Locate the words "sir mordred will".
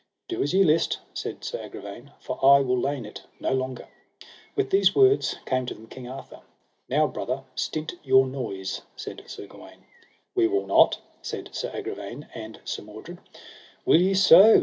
12.65-14.01